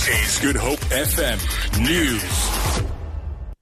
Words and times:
This 0.00 0.32
is 0.32 0.38
Good 0.38 0.56
Hope 0.56 0.78
FM 0.78 1.38
News. 1.78 2.82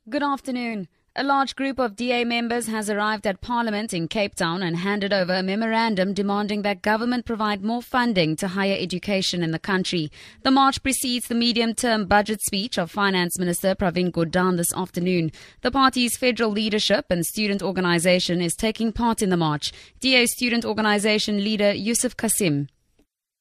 Good 0.09 0.23
afternoon. 0.23 0.87
A 1.17 1.25
large 1.25 1.57
group 1.57 1.81
of 1.81 1.97
DA 1.97 2.25
members 2.25 2.69
has 2.69 2.89
arrived 2.89 3.27
at 3.27 3.41
Parliament 3.41 3.93
in 3.93 4.07
Cape 4.07 4.37
Town 4.37 4.63
and 4.63 4.77
handed 4.77 5.13
over 5.13 5.35
a 5.35 5.43
memorandum 5.43 6.15
demanding 6.15 6.63
that 6.63 6.81
government 6.81 7.27
provide 7.27 7.65
more 7.65 7.83
funding 7.83 8.37
to 8.37 8.47
higher 8.47 8.77
education 8.79 9.43
in 9.43 9.51
the 9.51 9.59
country. 9.59 10.13
The 10.45 10.53
march 10.53 10.81
precedes 10.81 11.27
the 11.27 11.35
medium 11.35 11.75
term 11.75 12.07
budget 12.07 12.41
speech 12.41 12.79
of 12.79 12.89
Finance 12.89 13.37
Minister 13.37 13.75
Pravin 13.75 14.13
Gordhan 14.13 14.59
this 14.59 14.73
afternoon. 14.73 15.33
The 15.63 15.73
party's 15.73 16.17
federal 16.17 16.53
leadership 16.53 17.07
and 17.11 17.27
student 17.27 17.65
organization 17.65 18.41
is 18.41 18.55
taking 18.55 18.93
part 18.93 19.23
in 19.23 19.31
the 19.31 19.37
march. 19.37 19.73
DA 19.99 20.27
student 20.27 20.65
organization 20.65 21.43
leader 21.43 21.73
Yusuf 21.73 22.17
Cassim 22.17 22.69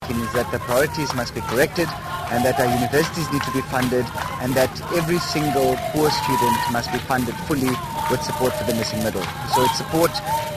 is 0.10 0.34
that 0.34 0.50
the 0.52 0.58
priorities 0.60 1.14
must 1.14 1.36
be 1.36 1.42
corrected 1.42 1.88
and 2.32 2.44
that 2.44 2.60
our 2.60 2.68
universities 2.68 3.32
need 3.32 3.42
to 3.44 3.52
be 3.52 3.62
funded 3.62 4.06
and 4.42 4.54
that 4.54 4.72
every 4.94 5.20
single 5.20 5.76
poor 5.92 6.10
student 6.10 6.58
must 6.72 6.92
be 6.92 7.00
funded 7.00 7.36
fully 7.48 7.72
with 8.12 8.22
support 8.22 8.54
for 8.54 8.64
the 8.66 8.76
missing 8.76 9.04
middle. 9.04 9.24
So 9.56 9.64
it's 9.64 9.78
support, 9.78 10.12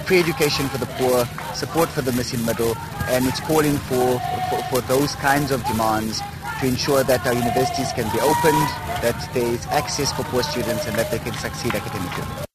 free 0.06 0.18
education 0.18 0.68
for 0.68 0.78
the 0.78 0.90
poor, 0.98 1.24
support 1.54 1.88
for 1.88 2.02
the 2.02 2.12
missing 2.12 2.44
middle, 2.44 2.76
and 3.08 3.26
it's 3.26 3.40
calling 3.40 3.76
for, 3.88 4.20
for, 4.50 4.62
for 4.70 4.80
those 4.82 5.14
kinds 5.16 5.50
of 5.50 5.64
demands 5.64 6.20
to 6.60 6.66
ensure 6.66 7.02
that 7.04 7.26
our 7.26 7.34
universities 7.34 7.92
can 7.92 8.04
be 8.12 8.20
opened, 8.20 8.68
that 9.00 9.16
there 9.32 9.46
is 9.46 9.66
access 9.68 10.12
for 10.12 10.24
poor 10.24 10.42
students 10.42 10.86
and 10.86 10.96
that 10.96 11.10
they 11.10 11.18
can 11.18 11.32
succeed 11.34 11.74
academically. 11.74 12.49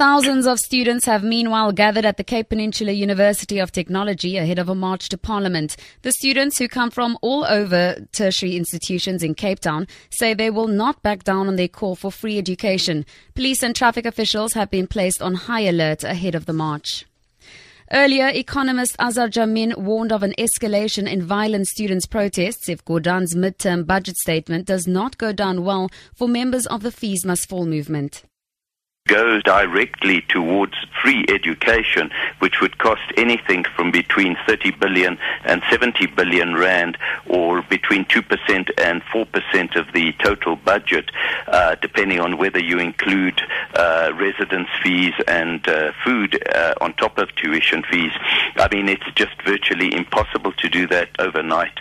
Thousands 0.00 0.46
of 0.46 0.58
students 0.58 1.04
have 1.04 1.22
meanwhile 1.22 1.72
gathered 1.72 2.06
at 2.06 2.16
the 2.16 2.24
Cape 2.24 2.48
Peninsula 2.48 2.92
University 2.92 3.58
of 3.58 3.70
Technology 3.70 4.38
ahead 4.38 4.58
of 4.58 4.70
a 4.70 4.74
march 4.74 5.10
to 5.10 5.18
Parliament. 5.18 5.76
The 6.00 6.10
students, 6.10 6.56
who 6.56 6.68
come 6.68 6.90
from 6.90 7.18
all 7.20 7.44
over 7.44 8.06
tertiary 8.10 8.56
institutions 8.56 9.22
in 9.22 9.34
Cape 9.34 9.60
Town, 9.60 9.86
say 10.08 10.32
they 10.32 10.48
will 10.48 10.68
not 10.68 11.02
back 11.02 11.22
down 11.22 11.48
on 11.48 11.56
their 11.56 11.68
call 11.68 11.96
for 11.96 12.10
free 12.10 12.38
education. 12.38 13.04
Police 13.34 13.62
and 13.62 13.76
traffic 13.76 14.06
officials 14.06 14.54
have 14.54 14.70
been 14.70 14.86
placed 14.86 15.20
on 15.20 15.34
high 15.34 15.66
alert 15.68 16.02
ahead 16.02 16.34
of 16.34 16.46
the 16.46 16.54
march. 16.54 17.04
Earlier, 17.92 18.28
economist 18.28 18.96
Azar 18.98 19.28
Jammine 19.28 19.74
warned 19.76 20.12
of 20.12 20.22
an 20.22 20.32
escalation 20.38 21.06
in 21.12 21.20
violent 21.20 21.66
students' 21.66 22.06
protests 22.06 22.70
if 22.70 22.82
Gordhan's 22.86 23.34
midterm 23.34 23.86
budget 23.86 24.16
statement 24.16 24.64
does 24.64 24.86
not 24.86 25.18
go 25.18 25.34
down 25.34 25.62
well 25.62 25.90
for 26.14 26.26
members 26.26 26.66
of 26.68 26.82
the 26.82 26.90
Fees 26.90 27.26
Must 27.26 27.46
Fall 27.46 27.66
movement 27.66 28.22
goes 29.10 29.42
directly 29.42 30.20
towards 30.28 30.74
free 31.02 31.24
education, 31.28 32.10
which 32.38 32.60
would 32.60 32.78
cost 32.78 33.02
anything 33.16 33.64
from 33.74 33.90
between 33.90 34.36
30 34.46 34.70
billion 34.72 35.18
and 35.44 35.62
70 35.68 36.06
billion 36.06 36.54
rand, 36.54 36.96
or 37.26 37.62
between 37.62 38.04
2% 38.04 38.70
and 38.78 39.02
4% 39.02 39.76
of 39.76 39.92
the 39.92 40.12
total 40.22 40.54
budget, 40.54 41.10
uh, 41.48 41.74
depending 41.82 42.20
on 42.20 42.38
whether 42.38 42.60
you 42.60 42.78
include 42.78 43.40
uh, 43.74 44.12
residence 44.14 44.68
fees 44.82 45.14
and 45.26 45.66
uh, 45.68 45.90
food 46.04 46.40
uh, 46.54 46.74
on 46.80 46.92
top 46.94 47.18
of 47.18 47.34
tuition 47.34 47.82
fees. 47.90 48.12
I 48.56 48.68
mean, 48.72 48.88
it's 48.88 49.10
just 49.16 49.34
virtually 49.44 49.92
impossible 49.92 50.52
to 50.52 50.68
do 50.68 50.86
that 50.86 51.08
overnight. 51.18 51.80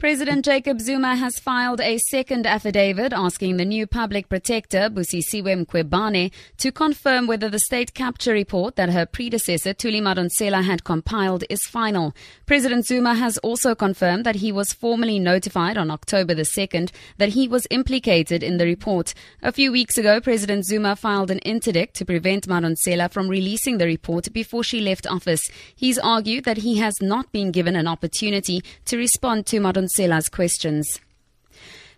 President 0.00 0.46
Jacob 0.46 0.80
Zuma 0.80 1.14
has 1.14 1.38
filed 1.38 1.78
a 1.82 1.98
second 1.98 2.46
affidavit 2.46 3.12
asking 3.12 3.58
the 3.58 3.66
new 3.66 3.86
public 3.86 4.30
protector, 4.30 4.88
Busisiwe 4.88 5.66
Mkhwebane, 5.66 6.32
to 6.56 6.72
confirm 6.72 7.26
whether 7.26 7.50
the 7.50 7.58
state 7.58 7.92
capture 7.92 8.32
report 8.32 8.76
that 8.76 8.88
her 8.88 9.04
predecessor, 9.04 9.74
Thuli 9.74 10.00
Madonsela, 10.00 10.64
had 10.64 10.84
compiled 10.84 11.44
is 11.50 11.66
final. 11.66 12.14
President 12.46 12.86
Zuma 12.86 13.14
has 13.14 13.36
also 13.38 13.74
confirmed 13.74 14.24
that 14.24 14.36
he 14.36 14.50
was 14.50 14.72
formally 14.72 15.18
notified 15.18 15.76
on 15.76 15.90
October 15.90 16.32
the 16.32 16.44
2nd 16.44 16.90
that 17.18 17.34
he 17.34 17.46
was 17.46 17.66
implicated 17.70 18.42
in 18.42 18.56
the 18.56 18.64
report. 18.64 19.12
A 19.42 19.52
few 19.52 19.70
weeks 19.70 19.98
ago, 19.98 20.18
President 20.18 20.64
Zuma 20.64 20.96
filed 20.96 21.30
an 21.30 21.40
interdict 21.40 21.94
to 21.96 22.06
prevent 22.06 22.48
Madonsela 22.48 23.12
from 23.12 23.28
releasing 23.28 23.76
the 23.76 23.84
report 23.84 24.32
before 24.32 24.64
she 24.64 24.80
left 24.80 25.06
office. 25.06 25.42
He's 25.76 25.98
argued 25.98 26.44
that 26.44 26.56
he 26.56 26.78
has 26.78 26.94
not 27.02 27.30
been 27.32 27.50
given 27.50 27.76
an 27.76 27.86
opportunity 27.86 28.64
to 28.86 28.96
respond 28.96 29.44
to 29.48 29.60
Madonsela 29.60 29.89
Sela's 29.96 30.28
questions. 30.28 31.00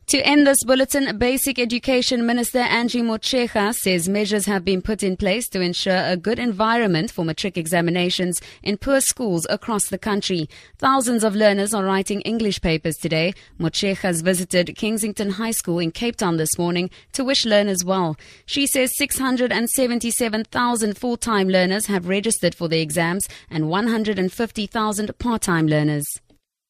To 0.09 0.19
end 0.27 0.47
this 0.47 0.65
bulletin, 0.65 1.17
Basic 1.17 1.59
Education 1.59 2.27
Minister 2.27 2.59
Angie 2.59 3.03
Motshekga 3.03 3.73
says 3.73 4.09
measures 4.09 4.47
have 4.47 4.65
been 4.65 4.83
put 4.83 5.03
in 5.03 5.17
place 5.17 5.49
to 5.51 5.61
ensure 5.61 6.03
a 6.05 6.17
good 6.17 6.39
environment 6.39 7.11
for 7.11 7.25
matric 7.25 7.57
examinations 7.57 8.41
in 8.63 8.77
poor 8.77 9.01
schools 9.01 9.47
across 9.49 9.89
the 9.89 9.97
country. 9.97 10.51
Thousands 10.77 11.25
of 11.25 11.37
learners 11.37 11.73
are 11.73 11.85
writing 11.85 12.21
English 12.23 12.61
papers 12.61 12.97
today. 12.97 13.33
Motshekga 13.59 13.99
has 13.99 14.21
visited 14.21 14.77
Kensington 14.77 15.31
High 15.31 15.53
School 15.53 15.79
in 15.79 15.93
Cape 15.93 16.17
Town 16.17 16.37
this 16.37 16.59
morning 16.59 16.91
to 17.13 17.25
wish 17.25 17.47
learners 17.47 17.85
well. 17.85 18.17
She 18.45 18.67
says 18.67 18.95
677,000 18.99 20.99
full-time 20.99 21.49
learners 21.49 21.87
have 21.87 22.09
registered 22.09 22.55
for 22.55 22.69
the 22.69 22.81
exams 22.81 23.27
and 23.49 23.71
150,000 23.71 25.19
part-time 25.19 25.69
learners. 25.69 26.05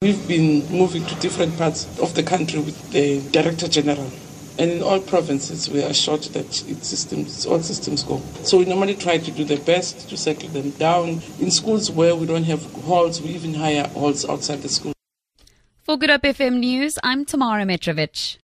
We've 0.02 0.26
been 0.26 0.66
moving 0.68 1.06
to 1.06 1.14
different 1.20 1.56
parts 1.56 1.86
of 2.00 2.12
the 2.16 2.24
country 2.24 2.58
with 2.58 2.90
the 2.90 3.20
Director 3.30 3.68
General. 3.68 4.10
And 4.58 4.68
in 4.72 4.82
all 4.82 4.98
provinces, 4.98 5.70
we 5.70 5.80
are 5.80 5.90
assured 5.90 6.22
that 6.34 6.68
it's 6.68 6.88
systems, 6.88 7.46
all 7.46 7.60
systems 7.60 8.02
go. 8.02 8.20
So 8.42 8.58
we 8.58 8.64
normally 8.64 8.96
try 8.96 9.18
to 9.18 9.30
do 9.30 9.44
the 9.44 9.58
best 9.58 10.08
to 10.08 10.16
settle 10.16 10.48
them 10.48 10.70
down. 10.70 11.22
In 11.38 11.52
schools 11.52 11.88
where 11.88 12.16
we 12.16 12.26
don't 12.26 12.42
have 12.42 12.64
halls, 12.82 13.22
we 13.22 13.28
even 13.28 13.54
hire 13.54 13.86
halls 13.94 14.28
outside 14.28 14.62
the 14.62 14.68
school. 14.68 14.92
For 15.84 15.96
Good 15.96 16.10
Hope 16.10 16.22
FM 16.22 16.58
News, 16.58 16.98
I'm 17.04 17.24
Tamara 17.24 17.62
Mitrovic. 17.62 18.38